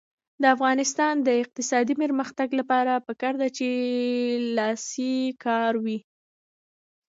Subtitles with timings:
[0.41, 3.67] د افغانستان د اقتصادي پرمختګ لپاره پکار ده چې
[4.57, 5.99] لاسي کار وي.